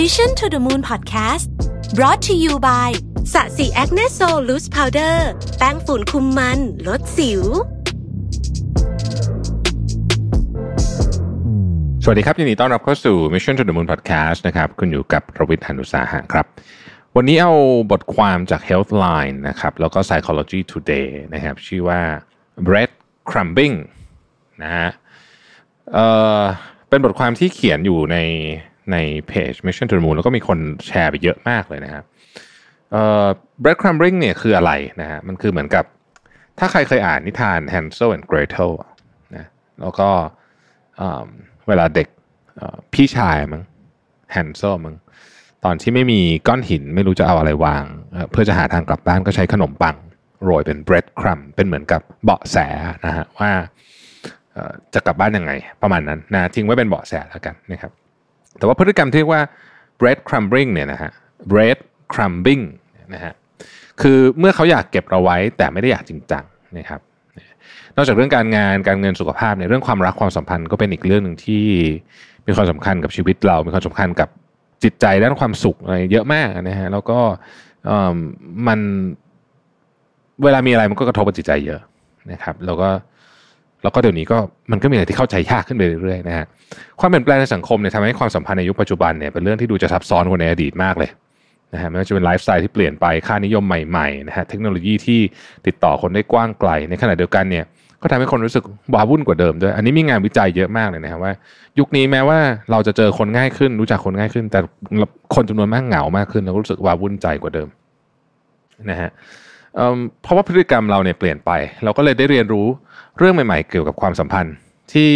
[0.00, 1.46] Mission to the Moon Podcast
[1.98, 2.90] brought to you by
[3.32, 5.28] Sasi Acne Sol Loose Powder
[5.58, 7.42] แป้งฝุ่นคุมมัน ลดสิว
[12.04, 16.46] สวัสดีครับยินดีต้อนรับเข้าสู่ Mission to the Moon Podcast นะครับ คุณอยู่กับรวิศ หาญอุตสาหะครับ
[17.16, 17.52] วันนี้เอา
[17.90, 22.00] บทความจาก Healthline นะครับ แล้วก็ Psychology Today นะครับ ชื่อว่า
[22.66, 23.76] breadcrumbing
[24.62, 24.88] นะฮะ
[25.92, 26.06] เอ่
[26.40, 26.42] อ
[26.88, 28.18] เป็นบทความที่เขียนอยู่ใน
[28.92, 28.96] ใน
[29.28, 32.04] เพจ Mission to the Moon แล้วก็มีคนแชร์ไปเยอะมากเลยนะครับ
[32.92, 33.26] เอ่อ
[33.62, 35.84] bread crumbing เนี่ยคืออะไรนะฮะมันคือเหมือนกับ
[36.58, 38.70] ถ้าใครเคยอ่านนิทาน Hansel and Gretel
[39.36, 39.46] นะ
[39.80, 40.08] แล้วก็
[41.00, 41.26] อ่า
[41.68, 42.08] เวลาเด็ก
[42.92, 43.62] พี่ชายมั้ง
[44.34, 44.96] Hansel มั้ง
[45.64, 47.84] ตอนที่ไม่มีก้อนหินไม่รู้จะเอาอะไรวาง
[48.30, 49.96] เพื่อจะหาทางกลับบ้านก็ใช้ขนมปัง
[50.44, 52.56] โรยเป็น bread crumb เป็นเหมือนกับเบาะแส
[53.06, 53.50] นะฮะว่า
[54.94, 57.92] จะกลับบ้านยังไง ประมาณนั้นนะทิ้งไว้เป็นเบาะแสแล้วกันนะครับ
[58.58, 59.42] แต่ว่าพฤติกรรมที่เรียกว่า
[60.00, 61.10] bread crumbing เนี่ยนะฮะ
[61.50, 61.78] bread
[62.12, 62.62] crumbing
[63.14, 63.34] นะฮะ
[64.00, 66.44] คือเมื่อเขาอยากเก็บเราไว้แต่ไม่ได้อยากจริงจัง
[66.78, 67.00] นะครับ
[67.96, 71.64] นอกจากเรื่องการงานการเงินสุขภาพเนี่ยเรื่องความรักความสัมพันธ์ก็เป็นอีกเรื่องหนึ่งที่
[72.46, 74.28] มีความสำคัญกับชีวิตเรา มีความสำคัญกับ
[74.84, 77.18] จิตใจด้านความสุขอะไรเยอะมากนะฮะแล้วก็
[78.66, 78.80] มัน
[80.44, 81.80] เวลามีอะไรมันก็กระทบกับจิตใจเยอะ
[82.32, 82.88] นะครับ แล้วก็
[83.84, 84.38] แล้วก็เดี๋ยวนี้ก็
[84.72, 86.46] มันก็มีอะไรที่เข้าใจยากขึ้นไปเรื่อยๆนะฮะ
[87.00, 91.10] ความเปลี่ยนแปลงในสังคมเนี่ยทำให้ความสัมพันธ์ในยุคปัจจุบันเนี่ยเป็นเรื่องที่ดูจะซับซ้อนกว่าในอดีตมากเลย
[91.74, 95.20] นะฮะไม่ว่าจะเป็นไลฟ์สไตล์ที่เปลี่ยนไปค่านิยมใหม่ๆนะฮะเทคโนโลยีที่
[95.66, 97.64] ติดต่อคนได้กว้างไกล ในขณะเดียวกันเนี่ย
[98.02, 101.32] ก็ทำให้คนรู้สึกว้าวุ่นกว่าเดิมด้วย อันนี้มีงานวิจัยเยอะมากเลยนะครับว่า
[101.78, 102.38] ยุคนี้แม้ว่า
[102.70, 104.60] เราจะเจอคนง่ายขึ้น รู้จักคนง่ายขึ้น แต่
[105.34, 107.68] คนจำนวนมากเหงามากขึ้นแล้วก็รู้สึกว้าวุ่นใจกว่าเดิม
[108.90, 109.10] นะฮะ
[110.22, 111.50] เพราะว่าพฤติกรรมเราเนี่ยเปลี่ยนไป
[111.84, 112.66] เราก็เลยได้เรียนรู้
[113.18, 114.54] เรื่องใหม่ๆ เกี่ยวกับความสัมพันธ์
[114.92, 115.12] ที่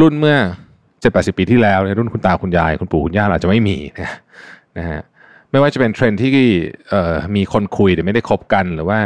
[0.00, 0.36] รุ่นเมื่อ
[1.00, 4.10] เจ็ดแปดสิบปีที่แล้วในรุ่นคุณตาคุณยาย คุณปู่คุณย่าเราจะไม่มีนะ
[4.78, 5.00] นะฮะ
[5.50, 6.30] ไม่ว่าจะเป็นเทรนที่
[7.36, 8.98] มีคนคุยแต่ไม่ได้คบกันหรือว่า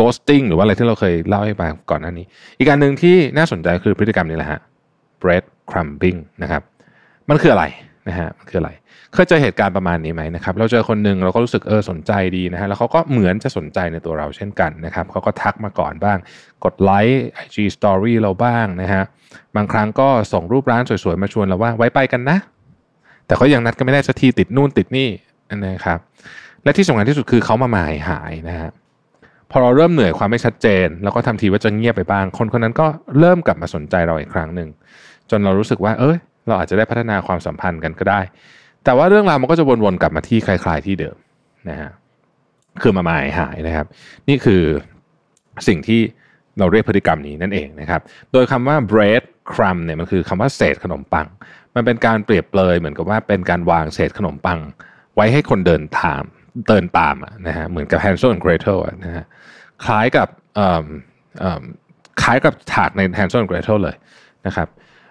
[0.00, 2.26] ghosting หรือว่าอะไรที่เราเคยเล่าให้ฟังก่อนหน้านี้
[2.58, 4.60] อีกการหนึ่งที่น่าสนใจคือพฤติกรรมนี้แหละฮะ
[5.22, 6.62] bread crumbing นะครับ
[7.28, 7.64] มันคืออะไร
[8.08, 8.70] นะฮะคืออะไร
[9.12, 16.18] เคยเจอเหตุการณ์ประมาณนี้ไหมนะครับ เราเจอคนหนึ่งเราก็รู้สึกเออสนใจดีนะฮะแล้วเขาก็เหมือนจะสนใจในตัวเราเช่นกันนะครับเขาก็ทักมาก่อนบ้าง
[16.64, 19.02] กดไลค์ IG Story เราบ้างนะฮะ
[19.56, 22.38] บางครั้งก็ส่งรูปร้านสวยๆมาชวนเราว่าไว้ไปกันนะ
[23.26, 25.08] แต่ก็ยังนัดกันไม่ได้สักทีติดนู่นติดนี่
[25.66, 25.98] นะครับ
[26.64, 28.70] และที่สำคัญที่สุดคือเขามาหมายหายนะฮะ
[29.50, 32.86] พอเราเริ่มเหนื่อยความไม่ชัดเจน แล้วก็ทำทีว่าจะเงียบไปบ้าง คนคนนั้นก็
[33.18, 34.68] เริ่มกลับมาสนใจเราอีกครั้งหนึ่ง
[35.30, 38.20] จนเรารู้สึกว่า เอ้ย เราอาจจะได้พัฒนาความสัมพันธ์กันก็ได้
[38.84, 41.16] แต่ว่าเรื่องราวมันก็จะวนๆกลับมาที่คล้ายๆที่เดิม
[41.68, 41.90] นะฮะ
[42.82, 43.86] คือมาหมายหายนะครับ
[44.28, 44.62] นี่คือ
[45.68, 46.00] สิ่งที่
[46.58, 48.00] เราเรียกพฤติกรรมนี้นั่นเองนะครับ
[48.32, 51.26] โดยคำว่า bread crumb เนี่ยมันคือคำว่าเศษขนมปัง
[51.74, 54.58] มันเป็นการเปรียบเปรยเหมือนกับว่าเป็นการวางเศษขนมปัง
[55.14, 56.22] ไว้ให้คนเดินตาม
[56.68, 59.24] เดินตามะนะฮะเหมือนกับ Hansel and Gretel นะฮะ
[59.84, 60.28] คล้ายกับ
[62.22, 63.96] คล้ายกับถาดใน Hansel and Gretel เลย
[64.46, 64.68] นะครับ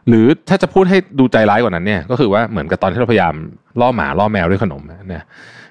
[0.08, 3.34] หรือถ้าจะพูดให้ดูใจร้ายกว่านั้นเนี่ย ก็คือว่าเหมือนกับตอนที่เราพยายาม
[3.82, 4.82] ล่อหมาล่อแมวด้วยขนม
[5.14, 5.26] นะ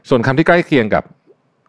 [0.08, 1.04] ส่วนคำที่ใกล้เคียงกับ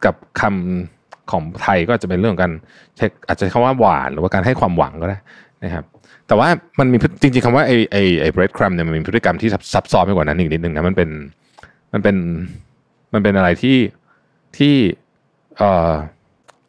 [0.05, 2.53] กับคำของไทยก็จจะเป็นเรื่องการ
[2.97, 5.17] ใช้อาจจะใช้คำว่าหวานหรือว่าการให้ความหวังก็ได้
[5.63, 5.85] นะครับ
[6.27, 6.47] แต่ว่า
[6.79, 11.09] มันมีจริงๆคำว่าไอ้ไอ้ไอ้ bread crumb เนี่ยมันมีพฤติกรรมที่ซับซับซ้อนไปกว่านั้นอีกนิดนึงนะมันเป็น
[11.93, 12.15] มันเป็น
[13.13, 13.77] มันเป็นอะไรที่
[14.57, 14.75] ที่
[15.57, 15.91] เอ่อ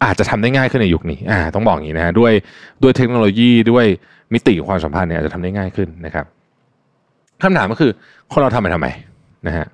[0.05, 2.33] อาจจะทำได้ง่ายขึ้นในยุคนี้อ่าต้องบอกอย่างนี้นะฮะด้วย
[2.83, 3.85] ด้วยเทคโนโลยีด้วย
[4.33, 6.25] มิติของความสัมพันธ์เนี่ยอาจจะทำได้ง่ายขึ้นนะครับ
[7.43, 7.91] คำถามก็คือ
[8.33, 8.89] คนเราทำไปทำไม
[9.47, 9.67] นะฮะ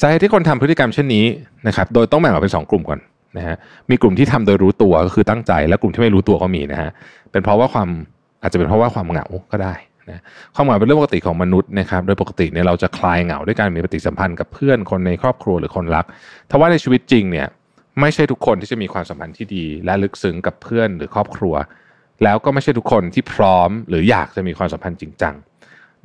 [0.00, 1.24] สาเหตุที่คนทำพฤติกรรมเช่นนี้
[1.66, 3.00] นะครับโดยต้องแบ่งออกเป็นสองกลุ่มก่อน
[3.36, 3.56] นะฮะ
[3.90, 6.90] มีกลุ่มที่ทำโดยรู้ตัวก็คือตั้งใจ และกลุ่มที่ไม่รู้ตัวก็มีนะฮะ
[7.32, 7.88] เป็นเพราะว่าความ
[8.42, 9.74] อาจจะเป็นเพราะว่าความเหงาก็ได้
[10.10, 10.22] นะ
[10.54, 16.04] ความเหงาเป็นเรื่องปกติของมนุษย์นะครับโดยปกติเนี่ยเราจะคลายเหงาด้วยการมีปฏิสัมพันธ์กับเพื่อนคนในครอบครัวหรือคนรัก
[16.50, 17.46] ทว่าในชีวิตจริงเนี่ย
[18.00, 21.54] ไม่ใช่ทุกคนที่จะมีความสัมพันธ์ที่ดี และลึกซึ้งกับเพื่อนหรือครอบครัว
[22.24, 25.34] แล้วก็ไม่ใช่ทุกคนที่พร้อม หรืออยากจะมีความสัมพันธ์จริงจัง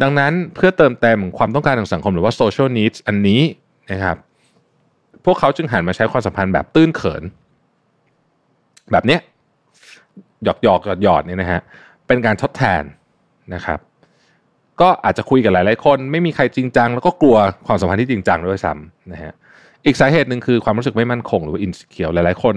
[0.02, 3.42] ดังนั้นเพื่อเติมเต็มความต้องการทางสังคมหรือว่า social needs อันนี้
[3.92, 4.18] นะครับ
[5.26, 7.24] พวกเขาจึงหันมาใช้ความสัมพันธ์แบบตื้นเขิน
[8.92, 9.22] แบบเนี้ย
[10.44, 11.62] หยอกหยอกหยอดหยอดเนี่ยนะฮะ
[12.08, 12.84] เป็นการทดแทน
[13.54, 13.80] นะครับ
[14.82, 17.38] ก็อาจจะคุยกับหลายๆคน ไม่มีใครจริงจัง แล้วก็กลัว
[17.68, 19.34] ความสัมพันธ์ที่จริงจังด้วยซ้ำนะฮะ
[19.86, 22.56] อีกสาเหตุหนึ่งคือความรู้สึกไม่มั่นคงหรือว่าอินสิเคียวหลายๆ คน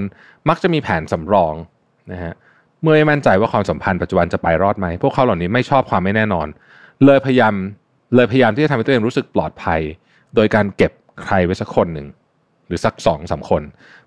[0.48, 1.54] มักจะมีแผนสำรอง
[2.12, 2.32] นะฮะ
[2.82, 6.46] เมื่อไม่มั่นใจว่าความสัมพันธ์ปัจจุบันจะไปรอดไหมพวกเขาเหล่านี้ไม่ชอบความไม่แน่นอน
[7.04, 7.54] เลยพยายาม
[8.14, 9.80] เลยพยายามที่จะทำให้ตัวเองรู้สึกปลอดภัย
[10.34, 10.92] โดยการเก็บ
[11.22, 12.06] ใครไว้สักคนหนึ่ง
[12.66, 13.62] หรือสักสองสามคน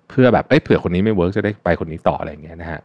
[0.08, 2.80] เพื่อแบบเอ้ยเผื่อคนนี้ไม่เวิร์กจะได้ไปคนนี้ต่ออะไรอย่างเงี้ยนะฮะ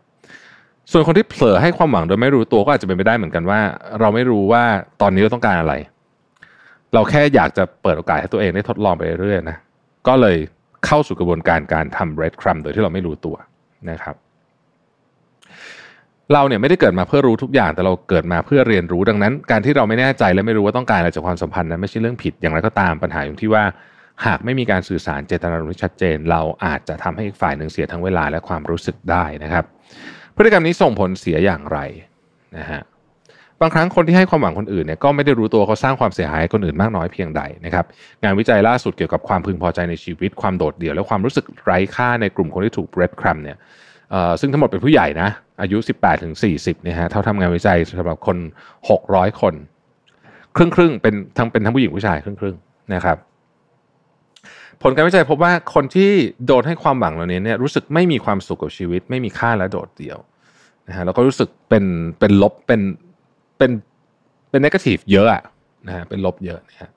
[0.92, 3.60] ส่วนคนที่เผลอให้ความหวังโดยไม่รู้ตัวก็อาจจะเป็นไปได้เหมือนกันว่า
[4.00, 4.64] เราไม่รู้ว่า
[5.02, 5.74] ตอนนี้เราต้องการอะไร
[6.94, 9.58] เราแค่อยากจะเปิดโอกาสให้ตัวเองได้ทดลองไปเรื่อยๆนะ
[10.08, 10.38] ก็เลย
[10.86, 13.36] เข้าสู่กระบวนการการทำ red crumb โดยที่เราไม่รู้ตัว
[13.90, 14.16] นะครับ
[16.34, 23.64] เราเนี่ยไม่ได้เกิดมาเพื่อรู้ทุกอย่างแต่เราเกิดมาเพื่อเรียนรู้ดังนั้น การที่เราไม่แน่ใจและไม่รู้ว่าต้องการอะไรจากความสัมพันธ์นั้นไม่ใช่เรื่องผิดอย่างไรก็ตามปัญหาอยู่ที่ว่า
[24.26, 29.66] หากไม่มีการสื่อสารเจตนารมณ์ที่ชัดเจน เราอาจจะทำให้อีกฝ่ายหนึ่งเสียทั้งเวลาและความรู้สึกได้นะครับ
[30.36, 31.80] พฤติกรรมนี้ส่งผลเสียอย่างไร
[32.58, 32.82] นะฮะ
[33.62, 37.86] บางครั้งคนที่ให้ความหวังคนอื่นเนี่ยก็ไม่ได้รู้ตัวเขาสร้างความเสียหายคนอื่นมากน้อยเพียงใดนะครับ
[38.24, 43.58] งานวิจัยล่าสุดเกี่ยวกับความพึงพอใจในชีวิตความโดดเดี่ยวและความรู้สึกไร้ค่าในกลุ่มคนที่ถูกเบรดครัมเนี่ย
[44.40, 45.30] ซึ่งทั้งหมดเป็นผู้ใหญ่นะ
[45.62, 46.34] อายุ 18ถึง
[46.84, 48.38] เนี่ยฮะเท่าทำงานวิจัยสำหรับคน
[48.90, 49.54] 600 คน
[50.56, 52.56] ครึ่งครึ่งเป็นทั้งเป็นทั้งผู้หญิงผู้ชายครึ่งครึ่ง
[52.94, 53.18] นะครับ
[54.82, 56.12] ผลการวิจัยพบว่าคนที่
[56.46, 60.18] โดนให้ความหวังเหล่านี้เนี่ยรู้สึกไม่มีความสุขกับชีวิต ไม่มีค่าและโดดเดี่ยว
[60.88, 61.86] นะฮะแล้วก็รู้สึกเป็น
[62.20, 62.82] เป็นลบเป็น
[63.58, 63.72] เป็น
[64.50, 65.44] เป็นนกาทีฟเยอะอะ
[65.88, 66.90] นะฮะเป็นลบเยอะนะฮะ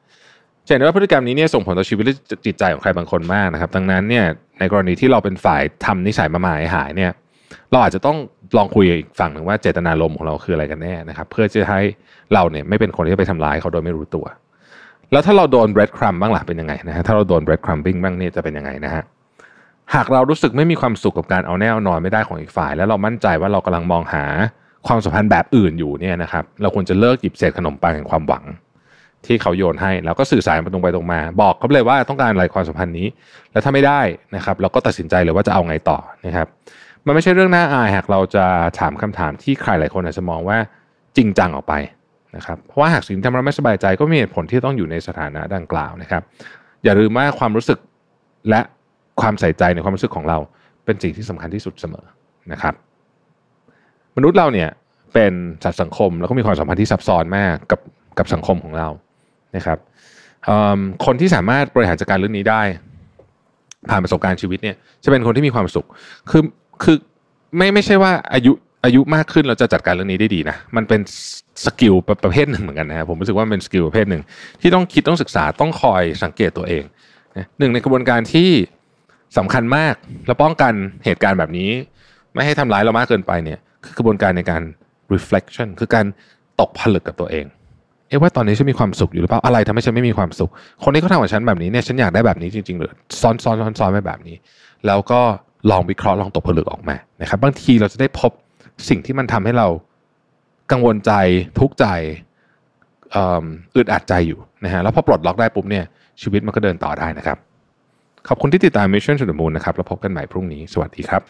[0.66, 2.14] จะเห็นว่าพฤติกรรมนี้เนี่ยส่งผลต่อชีวิตและ
[2.46, 4.24] จิตใจของใครบางคนมากนะครับ ดังนั้นเนี่ย
[4.58, 7.12] ในกรณีที่เราเป็นฝ่ายทำนิสัยมาหมายหายเนี่ย
[7.70, 8.16] เราอาจจะต้อง
[8.56, 11.80] ลองคุยอีกฝั่งหนึ่งว่าเจตนารมณ์ของเราคืออะไรกันแน่นะครับ เพื่อจะให้
[12.34, 14.26] เราเนี่ยไม่เป็นคนที่ไปทำร้ายเขาโดยไม่รู้ตัว
[15.12, 19.02] แล้วถ้าเราโดน bread crumb บ้างล่ะเป็นยังไงนะฮะถ้าเราโดน bread crumbing บ้างเนี่ยจะเป็นยังไงนะฮะ
[19.94, 24.24] หากเรารู้สึกไม่มีความสุขกับการเอาแน่เอานอนไม่ได้ของอีกฝ่าย แล้วเรามั่นใจว่าเรากำลังมองหา
[24.86, 28.44] ความสัมพันธ์แบบอื่นอยู่เนี่ยนะครับ เราควรจะเลิกหยิบเศษขนมปังแห่งความหวัง
[29.26, 33.06] ที่เขาโยนให้แล้วก็สื่อสารไปตรงไปตรงมา บอกเขาเลยว่าต้องการอะไรความสัมพันธ์นี้
[33.52, 34.00] แล้วถ้าไม่ได้
[34.36, 36.46] นะครับ เราก็ตัดสินใจเลยว่าจะเอาไงต่อนะครับ
[37.06, 38.44] มันไม่ใช่เรื่องน่าอายหากเราจะ
[38.78, 40.58] ถามคำถามที่ใครหลายคนอาจจะมองว่า
[41.16, 41.74] จริงจังออกไป
[42.36, 46.22] นะครับเพราะว่าหากสิ่งที่ทำเราไม่สบายใจก็มีเหตุผลที่ต้องอยู่ในสถานะดังกล่าวนะครับ
[46.84, 47.78] อย่าลืมว่าความรู้สึก
[48.50, 48.60] และ
[49.20, 50.38] ความใส่ใจในความรู้สึกของเรา
[50.84, 52.06] เป็นสิ่งที่สำคัญที่สุดเสมอ
[52.52, 52.74] นะครับ
[54.18, 54.70] มนุษย์เราเนี่ย
[55.14, 55.32] เป็น
[55.64, 57.80] สัตว์สังคมแล้วก็มีความสัมพันธ์ที่ซับซ้อนมากกับ
[58.18, 58.88] กับสังคมของเรา
[59.56, 59.78] นะครับ
[61.04, 62.62] คนที่สามารถบริหารจัดการเรื่องนี้ได้
[63.90, 65.86] ผ่านประสบการณ์ชีวิตเนี่ยจะเป็นคนที่มีความสุข
[66.30, 66.42] คือ
[66.82, 66.96] คือ
[67.56, 68.52] ไม่ไม่ใช่ว่าอายุ
[68.84, 71.00] อายุมากขึ้นเราจะจัดการเรื่องนี้ได้ดีนะมันเป็น
[71.64, 71.94] skill
[72.24, 74.22] ประเภทหนึ่งเหมือนกันนะครับผมรู้สึกว่าเป็น skill ประเภทหนึ่ง
[74.60, 76.82] ที่ต้องคิดต้องศึกษาต้องคอยสังเกตตัวเอง
[77.58, 78.50] หนึ่งในกระบวนการที่
[79.38, 79.94] สำคัญมาก
[80.26, 80.72] และป้องกัน
[81.04, 81.70] เหตุการณ์แบบนี้
[82.34, 84.62] ไม่ให้ทำร้ายเรามากเกินไปเนี่ย คือกระบวนการในการ
[85.14, 86.06] reflection คือการ
[86.60, 87.46] ตกผลึกกับตัวเอง
[88.08, 90.50] เอ๊ะว่าตอนนี้ฉันมีความสุขอยู่หรือเปล่า อะไรทำให้ฉันไม่มีความสุข
[90.82, 94.36] คนนี้เขาทำกับฉันแบบนี้เนี่ย ฉันอยากได้แบบนี้จริงๆหรือซ้อนซ้อนซ้อนซ้อนไปแบบนี้
[94.86, 95.20] แล้วก็
[95.70, 98.32] ลองวิเคราะห์ลองตกผลึกออกมา นะครับ บางทีเราจะได้พบ
[98.88, 99.66] สิ่งที่มันทำให้เรา
[100.72, 101.12] กังวลใจ
[101.58, 101.86] ทุกข์ใจ
[103.76, 105.84] อึดอัดใจอยู่นะฮะ แล้วพอปลดล็อกได้ปุ๊บเนี่ย
[106.22, 107.38] ชีวิตมันก็เดินต่อได้นะครับ
[108.28, 111.20] ขอบคุณที่ติดตาม Mission to the Moon นะครับ แล้วพบกันใหม่พรุ่งนี้ สวัสดีครับ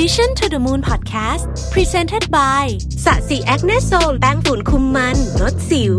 [0.00, 1.42] Mission to the Moon Podcast
[1.74, 2.64] Presented by
[3.04, 5.96] Sasi Acne Sol แป้งฝุ่นคุมมันลดสิว